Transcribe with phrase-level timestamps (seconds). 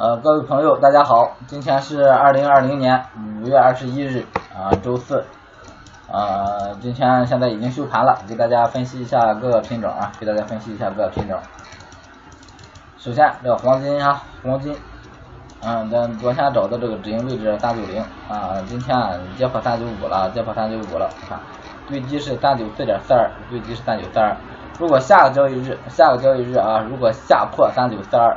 [0.00, 3.04] 呃，各位朋友，大家好，今天是二零二零年
[3.42, 4.24] 五月二十一日
[4.56, 5.26] 啊，周四。
[6.10, 11.38] 呃，今天现在已经收盘了，给大家分析一下各个品种啊，给大家分析一下各个品种。
[12.96, 14.74] 首先，这个黄金啊，黄金，
[15.62, 18.96] 嗯，咱昨天找的这个止盈位置三九零啊，今天
[19.36, 21.38] 跌破三九五了，跌破三九五了，看，
[21.86, 24.34] 最低是三九四点四二，最低是三九四二。
[24.78, 28.34] 如果下个交易日，下个交易日啊，如果下破三九四二，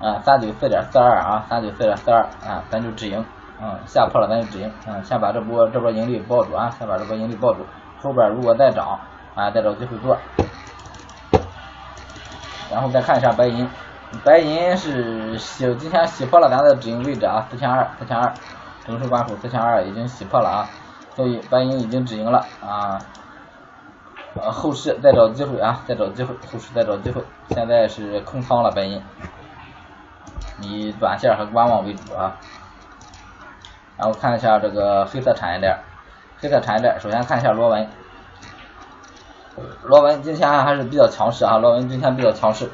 [0.00, 3.24] 啊，三九四点四二啊，三九四点四二啊，咱就止盈。
[3.60, 7.66] 嗯，下破了咱就止盈，嗯，先把这波这波盈利抱住啊，先把这波盈利抱住，
[8.00, 9.00] 后边如果再涨
[9.34, 10.16] 啊，再找机会做。
[12.70, 13.68] 然后再看一下白银，
[14.24, 18.32] 白银是洗今天洗破了咱的止盈位置啊，四千二，四千二，
[18.86, 20.68] 整数关口四千二已经洗破了啊，
[21.16, 23.00] 所以白银已经止盈了啊，
[24.40, 29.02] 呃，后市再找机会啊，再找机会，后市再找机会，现在是空仓了白银，
[30.60, 32.36] 以短线和观望为主啊。
[33.96, 35.76] 然后看一下这个黑色产业链，
[36.40, 37.88] 黑色产业链，首先看一下螺纹，
[39.82, 42.70] 螺纹今天还是比较强势啊，螺纹今天比较强势。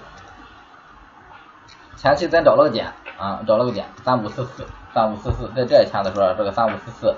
[1.96, 7.16] 前期咱找了个点啊，找了个点，三五四四，三五四四，在这一天的时候，这个三五四四，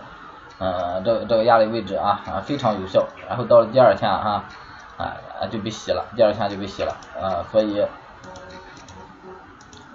[0.61, 3.05] 嗯，这个这个压力位置啊非常有效。
[3.29, 4.45] 然后到了第二天啊
[4.97, 5.17] 啊
[5.51, 7.85] 就被洗了，第二天就被洗了啊，所以。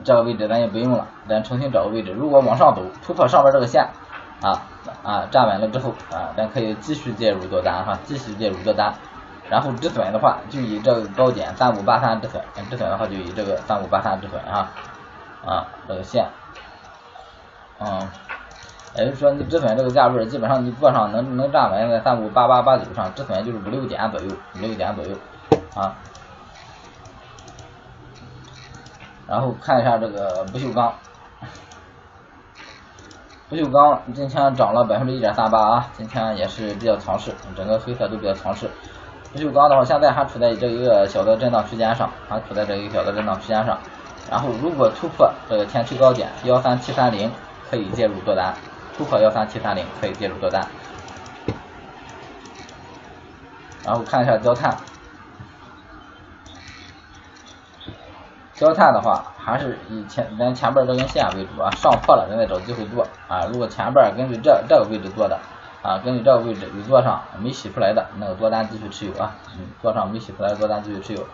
[0.03, 2.11] 这个位置咱也不用了，咱重新找个位置。
[2.11, 3.87] 如果往上走，突破上面这个线，
[4.41, 4.63] 啊
[5.03, 8.93] 啊站稳了之后啊，咱可以继续介入多单哈，继续介入多单。
[9.49, 14.71] 然后止损的话，就以这个高点三五八三止损，止损的话就以这个三五八三止损啊
[15.45, 16.25] 啊这个线，
[17.79, 18.07] 嗯，
[18.95, 25.15] 也就是说你止损这个价位，基本上你做上能能站稳在三五八八八九上，止损就是五六点左右，五六点左右
[25.75, 25.95] 啊。
[29.31, 30.93] 然后看一下这个不锈钢，
[33.47, 38.69] 不锈钢今天涨了百分之一点三八啊，今天也是比较强势，整个黑色都比较强势。
[39.31, 43.79] 不锈钢的话，现在还处在这一个小的震荡区间上，还处在这一个小的震荡区间上。
[44.29, 47.31] 然后如果突破这个前期高点幺三七三零，
[47.69, 48.53] 可以介入多单；
[48.97, 50.61] 突破幺三七三零，可以介入多单。
[53.85, 54.75] 然后看一下焦炭。
[58.61, 63.43] 焦炭的话，还是以前咱前边这根线为主啊，上破了咱再找机会做啊。
[63.51, 65.35] 如果前边根据这这个位置做的
[65.81, 69.35] 啊，根据这个位置有做上没洗出来的，那个多单继续持有啊。
[69.57, 71.25] 嗯，做上没洗出来的多单继续持有。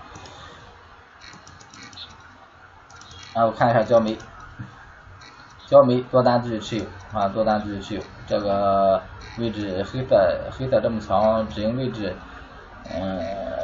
[3.33, 4.17] 然后看一下焦煤，
[5.65, 8.01] 焦煤多单继续持有啊，多单继续持有。
[8.25, 9.01] 这个
[9.37, 12.15] 位置黑色黑色这么强，止盈位置，
[12.89, 13.21] 嗯，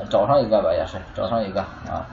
[0.09, 2.06] 找上一个吧，也是找上一个啊。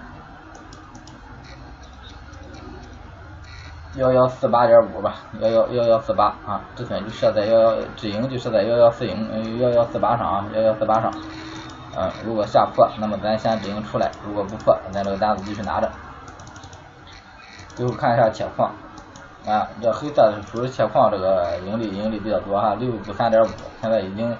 [4.00, 11.12] 幺幺四八点五吧，幺幺幺幺四八啊，止损就设在幺幺，止盈就设在幺幺四零，幺幺四八上啊，幺幺四八上，
[11.94, 15.90] 嗯，如果下破，那么咱先止盈出来，如果不破，咱这个单子继续拿着。
[17.74, 18.70] 最后看一下铁矿，
[19.46, 23.48] 啊，这黑色是属于铁矿这个盈利盈利比较多哈，六十三点五，
[23.82, 24.34] 现在已经，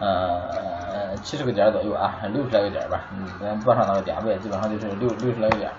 [0.00, 5.72] 呃，七十个点左右啊，六十来个点吧，嗯，咱做上那个点位，基本上就是六六十来个点，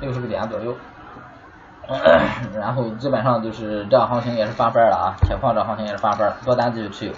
[0.00, 0.72] 六十个点左右。
[2.54, 7.12] 然后基本上就是这样行情也是翻番了啊，铁矿这行情也是翻番，多单继续持有，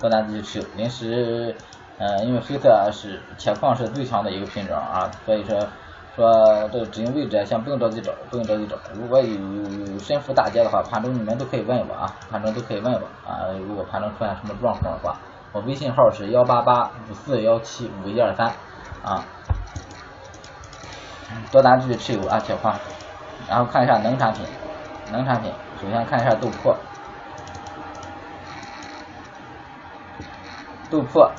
[0.00, 0.64] 多单继续持有。
[0.76, 1.56] 临时，
[1.98, 5.58] 呃，因为黑色是铁矿是最强的一个品种啊，所以说
[6.14, 8.76] 说这个止盈位置先不用着急找，不用着急找。
[8.94, 13.48] 如果有深伏大跌的话，盘中你们都可以问我啊，盘中都可以问我啊。
[13.66, 15.16] 如果盘中出现什么状况的话，
[15.50, 18.46] 我微信号是幺八八五四幺七五一二三
[19.02, 19.24] 啊，
[21.50, 22.72] 多单继续持有啊，铁矿。
[23.48, 24.46] 然后看一下能产品，
[25.10, 26.74] 能产品，首先看一下豆粕，
[30.90, 31.30] 豆粕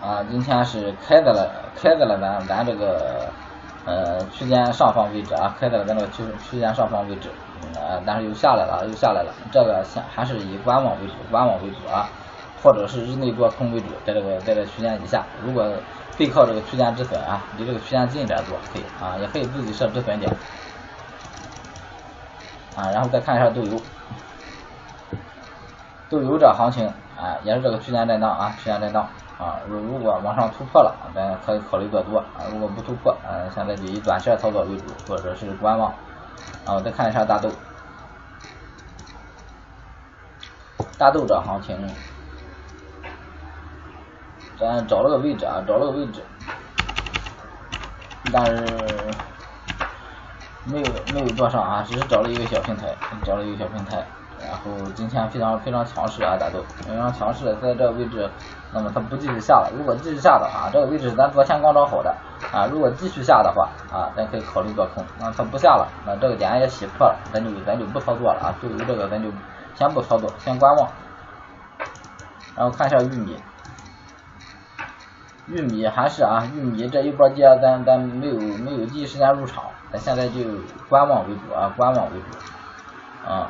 [0.00, 3.32] 啊，今天是开在了开在了咱咱这个
[3.84, 7.30] 呃区间上方位置啊，开在了咱这个区区间上方位置，
[7.74, 12.08] 呃，但是又下来了，又下来了，这个先还是以观望为主，观望为主啊，
[12.62, 15.70] 或者是日内做空为主，在这个在这个区间以下，如果
[16.16, 20.32] 背靠这个区间止损啊，离这个区间近一点做可以啊，也可以自己设止损点。
[22.76, 23.80] 啊，然后再看一下豆油，
[26.10, 26.86] 豆油这行情
[27.18, 29.08] 啊，也是这个区间震荡啊，区间震荡
[29.38, 35.90] 啊，如如果往上突破了，咱可以考虑做多啊，如果不突破，嗯，现在就以短线操作为主，或者是观望。
[36.66, 37.50] 啊，再看一下大豆，
[40.98, 41.78] 大豆这行情，
[44.60, 46.22] 咱找了个位置啊，找了个位置，
[48.30, 48.64] 但是。
[50.66, 54.04] 没有没有多少啊，只是找了一个小平台，找了一个小平台。
[54.38, 58.28] 然后今天非常非常强势啊，大豆非常强势，在这个位置，
[58.72, 59.72] 那么它不继续下了。
[59.76, 62.14] 如果继续下的话，这个位置咱昨天刚找好的
[62.52, 65.02] 啊，如果继续下的话啊，咱可以考虑做空。
[65.18, 68.54] 那它不下了，那这个点也洗破了，咱就咱就不操作了啊。
[68.60, 69.30] 对于这个咱就
[69.74, 70.88] 先不操作，先观望。
[72.54, 73.36] 然后看一下玉米，
[75.46, 80.40] 玉米还是啊，玉米这一波跌，咱咱没有没有第一时间入场，咱现在就
[80.88, 83.48] 观望为主啊，观望为主啊。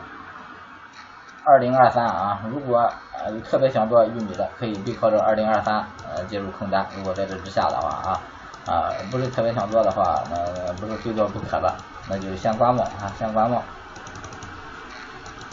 [1.45, 2.81] 二零二三啊，如果
[3.15, 5.77] 呃特别想做玉米的，可以背靠着二零二三
[6.07, 6.85] 呃介入空单。
[6.97, 8.21] 如果在这之下的话啊
[8.67, 11.75] 啊不是特别想做的话，那不是非做不可的，
[12.11, 13.63] 那就先观望啊，先观望。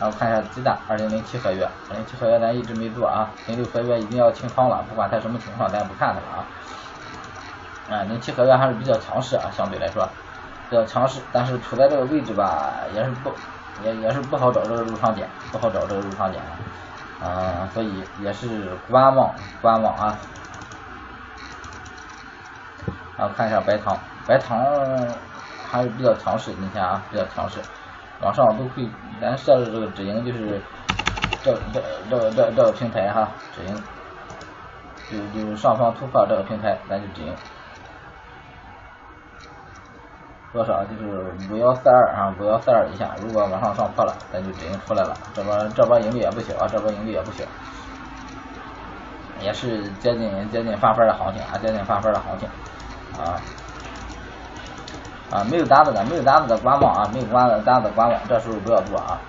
[0.03, 6.43] 然后看一下鸡蛋，二零零七合约，二零七合约咱一直没做啊，零六合约已经要清仓了，不管它什么情况，咱也不看它了啊。
[7.89, 10.05] 啊，零七合约还是比较强势啊，相对来说
[10.69, 13.31] 比较强势，但是处在这个位置吧，也是不。
[13.83, 16.43] 也也是不好找这个入场点，不好找这个入场点，
[17.23, 20.15] 嗯，所以也是观望观望啊。
[23.17, 23.97] 然后看一下白糖，
[24.27, 24.63] 白糖
[25.71, 27.59] 还是比较强势，今天啊比较强势，
[28.23, 28.89] 往上都可以，
[29.21, 30.61] 咱设置这个止盈就是
[31.43, 33.83] 这这这这这个平台哈，止盈，
[35.11, 37.33] 就就是上方突破这个平台，咱就止盈。
[40.53, 45.17] 多少就是五幺四二啊，五幺四二以下，如果往上上破了，咱就止盈出来了。
[45.33, 47.43] 这波这波盈利也不小啊，这波盈利也不小，
[49.41, 52.47] 也是接近接近翻番的行情啊，接近翻番的行情
[53.17, 53.41] 啊
[55.33, 59.19] 啊，没有单子的，没有单子的观望啊，没有关的单子观望，这时候不要做啊。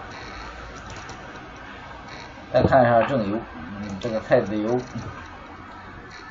[2.53, 4.79] 再看一下正油，嗯，这个菜籽油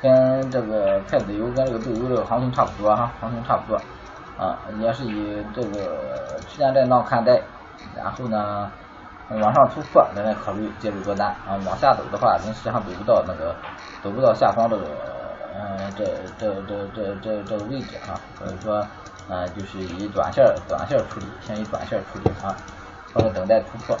[0.00, 3.80] 跟这个菜籽油跟这个豆油这个行情差不多哈，行情差不多。
[4.38, 7.40] 啊，也是以这个区间震荡看待，
[7.96, 8.70] 然后呢，
[9.30, 11.58] 往上突破，咱再考虑介入做单啊。
[11.66, 13.54] 往下走的话，咱实际上走不到那个，
[14.02, 14.86] 走不到下方这个，
[15.54, 16.04] 嗯，这
[16.36, 18.18] 这这这这这个位置啊。
[18.36, 18.84] 所以说，
[19.28, 22.56] 啊，就是以短线短线处理，先以短线处理啊，
[23.12, 23.96] 或者等待突破。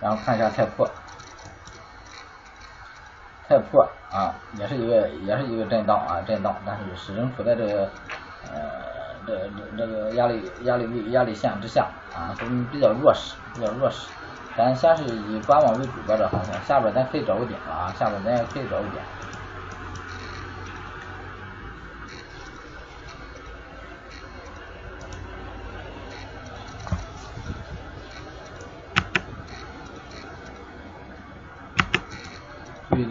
[0.00, 0.88] 然后看一下菜粕，
[3.48, 7.88] 菜粕啊，也是一个也是一个震荡啊，震荡，但是始终处在这个。
[8.52, 8.60] 呃，
[9.26, 14.10] 这这这个压力压力压力线之下啊，都比较弱势，比较弱势。
[14.54, 19.02] 咱先是以观望为主吧，这行情下边咱可以找个点啊，下边咱也可以找个点。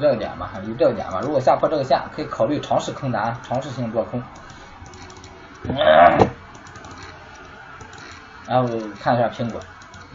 [0.04, 4.22] 这个点吧，有这个点吧，如果下破这个线，可以考虑尝试空单，尝试性做空。
[8.46, 8.68] 然后
[9.02, 9.62] 看一下苹果，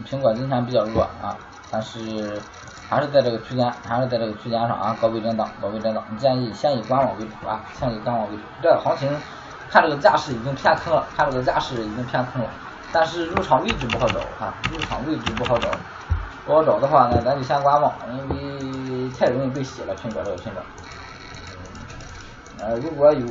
[0.05, 1.35] 苹果今天比较弱啊，
[1.71, 2.39] 但是
[2.87, 6.03] 还是在这个区间，还是在这个区间上啊，高位震荡，高位震荡。
[6.17, 8.43] 建议先以观望为主啊，先以观望为主。
[8.61, 9.09] 这个行情
[9.71, 12.49] 看这个架势已经偏坑了，看这个架势已经偏坑了，
[12.93, 15.67] 但是入场位置不好找啊，入场位置不好找，
[16.45, 18.35] 不好找的话呢，咱就先观望，因为
[19.11, 20.61] 太容易被洗了，苹果这个苹果。
[22.59, 23.25] 呃，如果有。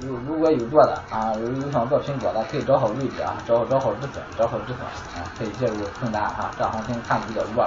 [0.00, 4.78] 如如果有做的啊，有有想做苹果的，可以找好位置啊，找找好止损，找好止损
[5.14, 6.50] 啊，可以介入空单啊。
[6.58, 7.64] 这行情看的比较弱，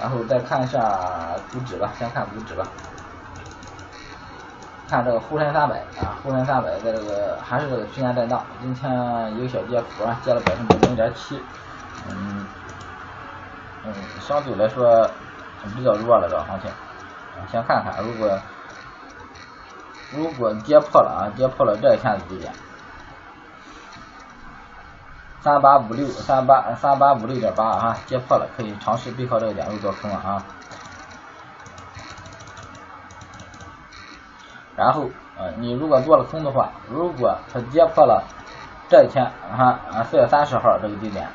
[0.00, 2.68] 然后再看一下股指吧，先看股指吧，
[4.88, 11.42] 看这个沪深三百啊，沪深三百在这个还是这个区间震荡，今天一个小跌幅啊，跌了百分之零点七，
[12.08, 12.46] 嗯
[13.88, 15.08] 嗯，相对来说
[15.74, 16.70] 比较弱了这行情，
[17.50, 18.38] 先看看如果。
[20.10, 22.50] 如果跌破了啊，跌破了这一天的低点，
[25.42, 30.42] 三八五六三八三八五六点八啊，跌破了可以尝试背靠这个点位做空了啊。
[34.74, 38.24] 然后呃，你如果做了空的话，如果它跌破了
[38.88, 41.28] 这一天啊啊四月三十号这个低点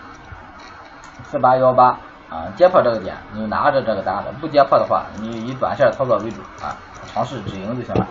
[1.25, 1.99] 四八幺八
[2.29, 6.75] 啊，跌破这个点，你拿着这个单子；不跌破的话，你以短线操作为主啊，
[7.13, 8.07] 尝试止盈就行了。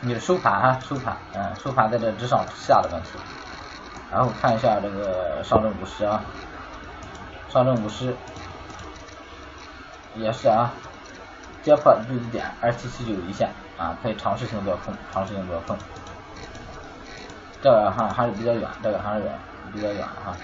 [0.00, 3.10] 你收盘哈，收盘，嗯，收盘在这之上下的问题，
[4.10, 6.20] 然后看一下这个上证五十啊，
[7.48, 8.14] 上证五十
[10.16, 10.72] 也是啊，
[11.62, 15.78] 跌破最低点二七七九一线啊，可以尝试性做空，尝试性做空，
[17.62, 19.32] 这个哈还是比较远，这个还是远，
[19.72, 20.36] 比较远哈。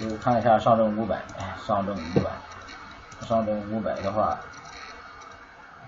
[0.00, 1.20] 就看一下上证五百，
[1.66, 2.30] 上证五百，
[3.26, 4.38] 上证五百的话。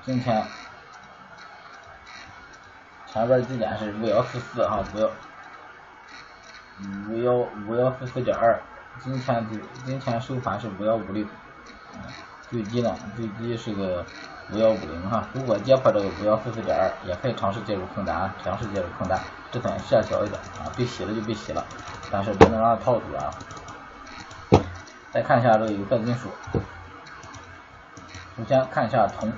[0.04, 0.44] 今天
[3.06, 5.08] 前边低点是五幺四四哈，五幺
[7.08, 7.32] 五幺
[7.66, 8.60] 五幺四四点二，
[9.02, 11.24] 今天最今天收盘是五幺五六，
[12.50, 14.04] 最低呢最低是个
[14.50, 19.18] 五幺五零哈，如果跌破这个五幺四四点二，也可以尝试介入空单，尝试介入空单，
[19.52, 21.64] 止损设小一点啊，被洗了就被洗了，
[22.10, 23.32] 但是不能让它套住啊。
[25.12, 26.30] 再看一下这个有色金属。
[28.38, 29.30] 首先看一下铜，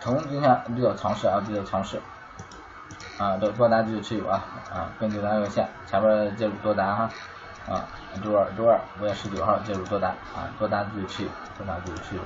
[0.00, 2.00] 铜今天比较强势啊，比较强势
[3.18, 7.10] 啊，这多单继续持有啊啊，根据咱这个线前面介入多单哈
[7.68, 7.84] 啊，
[8.22, 12.22] 周二周二五月十九号介入多单啊，多单继续持有，多单继续持有。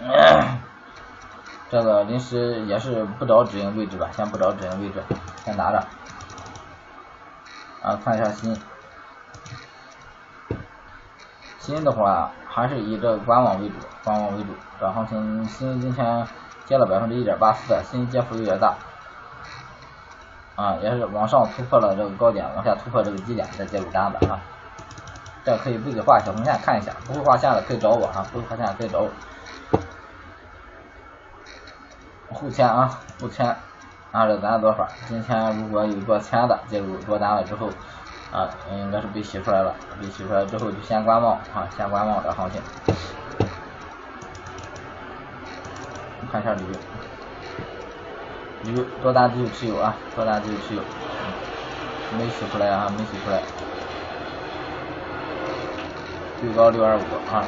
[1.70, 5.00] 这个临时也是不找止盈位置吧，先不找止盈位置，
[5.44, 5.86] 先拿着
[7.82, 8.60] 啊，看一下新，
[11.58, 14.50] 新的话还是以这个官网为主，官网为主。
[14.78, 16.26] 这行情新今天
[16.66, 18.74] 跌了百分之一点八四，新跌幅有点大，
[20.56, 24.40] 啊，也是往上突破了这个高点，往下突破这个低点再介入单子啊。
[25.42, 29.10] 这可以自己画小红线看一下，不会画线的可以找我啊，不会画线可以找我。
[32.32, 33.56] 后天啊，后天
[34.12, 37.70] 按照咱的做法，今天如果有做签的介入多单了之后。
[38.30, 42.62] 啊，应该是被洗出来了，被洗出来之后就先观望啊，先观望这行情。
[46.30, 46.62] 看一下铝，
[48.72, 50.82] 铝多单继续持有啊，多单继续持有，
[52.16, 53.42] 没洗出来啊，没洗出来，
[56.40, 57.00] 最高六二五
[57.34, 57.42] 啊，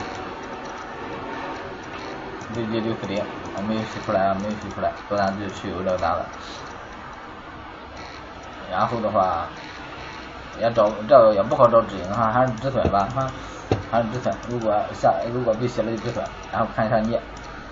[2.53, 3.25] 最低六四零，
[3.61, 6.27] 没有洗出来啊，没有洗出来，多单就去有这个单了。
[8.71, 9.47] 然后的话。
[10.61, 13.27] 也找这个也不好找止盈哈，还是止损吧哈，
[13.91, 14.33] 还是止损。
[14.51, 17.19] 如果下如果被洗了就止损，然后看一下镍，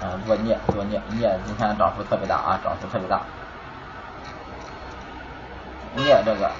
[0.01, 3.21] 嗯，做镍做镍镍今天涨幅特别大啊，涨幅特别大。
[5.95, 6.51] 镍这个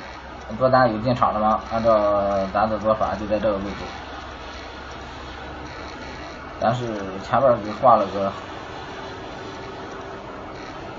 [0.59, 1.61] 多单有进场的吗？
[1.73, 3.85] 按照咱的做法就在这个位置，
[6.61, 6.87] 但是
[7.25, 8.31] 前边给画了个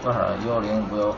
[0.01, 1.15] 多少幺零五幺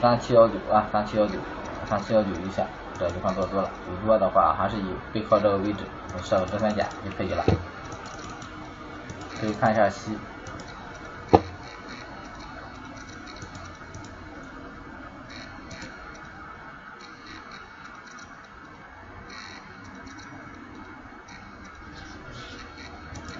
[0.00, 1.38] 三七幺九啊，三七幺九。
[1.86, 2.66] 三七幺九一下，
[2.98, 5.84] 这地方做多了，有多的话还是以背靠这个位置
[6.22, 7.44] 设个止损点就可以了。
[9.38, 10.16] 可以看一下西，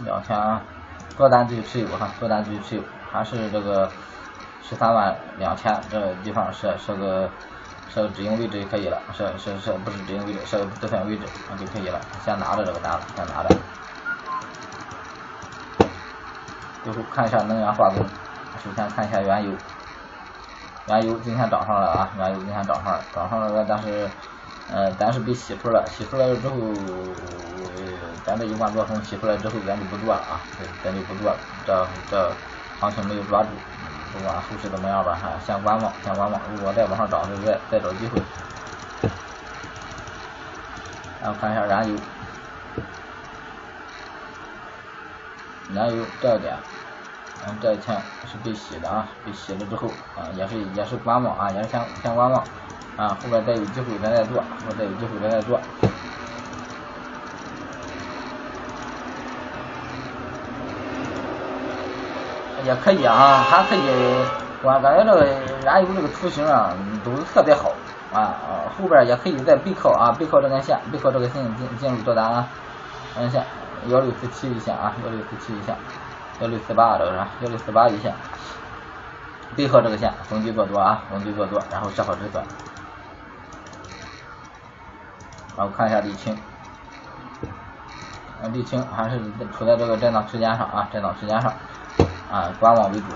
[0.05, 0.63] 两千啊，
[1.17, 2.83] 多单继续持有哈，多单继续持有，
[3.15, 3.89] 还是这个
[4.63, 7.31] 十三万两千这个地方设设个。
[7.95, 12.01] 设个止盈位置就可以了，设设设不是止盈位置，设个止损位置啊就可以了。
[12.25, 13.57] 先拿着这个单子，先拿着。
[16.83, 18.05] 最后看一下能源化工，
[18.65, 19.53] 首先看一下原油，
[20.89, 24.11] 原油今天涨上了啊，原油今天涨上了，涨上了，但是
[24.73, 26.57] 呃咱是被洗出了，洗出来了之后，
[28.25, 30.41] 咱这一贯作风洗出来之后咱就不做了啊，
[30.83, 32.33] 咱就不做了，这这
[32.81, 33.49] 行情没有抓住。
[34.13, 36.41] 不管后市怎么样吧，哈，先观望，先观望。
[36.55, 38.23] 如果再往上涨，就再再找机会。
[41.21, 41.97] 然后看一下燃油，
[45.75, 46.55] 燃油这点，
[47.45, 52.47] 嗯，这一天是被洗的啊，被洗了之后，啊，也是也是观望啊，也是先先观望，
[52.97, 55.61] 啊，后边再有机会咱再做，后边再有机会咱再做。
[62.65, 63.81] 也可以啊，还可以，
[64.63, 65.27] 我感觉这个
[65.63, 66.73] 燃油这个图形啊，
[67.05, 67.73] 都是特别好
[68.13, 68.35] 啊，
[68.79, 72.49] 后边也可以再背靠啊，背靠这根线，背靠这个线进进入多单啊，
[73.15, 73.45] 根线
[73.89, 75.77] 幺六四七一线啊，幺六四七一线，
[76.41, 78.15] 幺六四八这个是幺六四八一线，
[79.55, 82.43] 背靠这个线逢低做多啊，逢低做多，然后设好止损，
[85.57, 86.39] 然后看一下沥青，
[88.43, 89.21] 沥青还是
[89.57, 91.53] 处在这个震荡区间上啊，震荡区间上。
[92.35, 93.07] 啊，观望为主，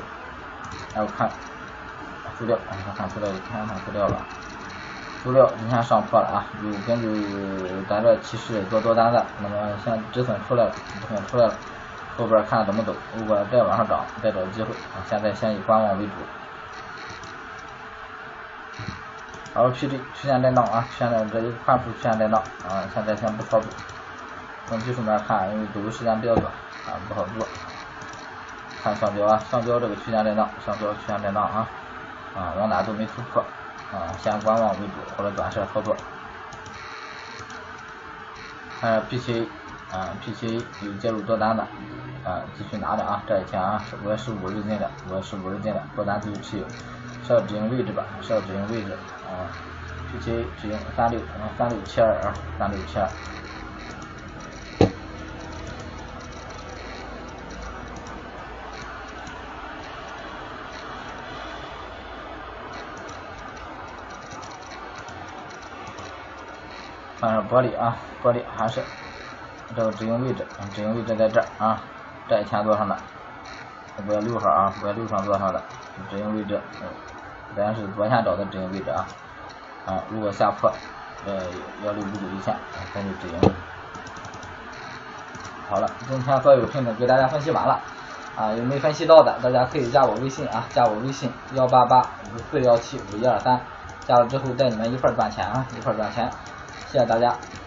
[0.95, 1.29] 然后看
[2.39, 4.19] 资料，看看资料，看看资料吧。
[5.25, 11.55] 资料今天上破了啊，有根据咱这提示做多单的，那么先止损出来了，止损出来了，
[12.17, 14.71] 后边看怎么走，如果再往上涨，再找机会。
[14.95, 16.13] 啊，现在先以观望为主。
[19.53, 23.65] 好，P D 区间震荡啊，现在这一宽幅区间震荡啊，现在先不操作。
[24.69, 26.47] 从技术面看，因为走的时间比较短
[26.87, 27.45] 啊，不好做。
[28.83, 31.69] 看上标啊，上标这个区间震荡，上标区间震荡啊，
[32.35, 33.43] 啊往哪都没突破，
[33.93, 35.97] 啊先观望为主或者短线操作。
[38.81, 39.49] 看 P T
[39.91, 41.63] 啊，PK 有介入多单的，
[42.23, 46.67] 啊，继续拿着啊，这一天啊是我是五日进的，五月十五日进的，多单继续持有，
[47.25, 49.51] 需要止盈位置吧，需要止盈位置啊
[50.13, 51.21] ，PK 止盈三六，
[51.59, 53.09] 三六七二啊，三六七二。
[67.51, 68.83] 玻璃啊，玻璃还是
[69.75, 71.81] 这个止盈位置，止盈位置在这儿啊，
[72.29, 72.97] 这一天做上的，
[74.07, 75.63] 五月六号啊，五月六号做上的
[76.11, 76.61] 止盈位置，
[77.57, 79.07] 咱是昨天找的止盈位置啊，
[79.87, 80.71] 啊，如果下破
[81.27, 81.35] 呃
[81.85, 82.55] 幺六五九一线，
[82.95, 83.53] 咱就止盈。
[85.71, 87.81] 好了，今天所有品种给大家分析完了，
[88.37, 93.61] 啊，有没分析到的，大家可以加我微信啊，加我微信幺八八五四幺七五一二三，
[94.07, 96.31] 加了之后带你们一块赚钱啊，一块赚钱。
[96.91, 97.58] 谢谢大家。